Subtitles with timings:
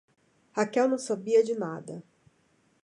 [0.55, 2.03] Raquel não sabia de nada.